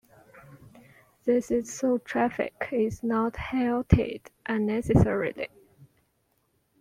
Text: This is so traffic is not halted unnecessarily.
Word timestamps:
This 1.25 1.51
is 1.51 1.71
so 1.71 1.99
traffic 1.99 2.69
is 2.71 3.03
not 3.03 3.35
halted 3.35 4.31
unnecessarily. 4.47 5.49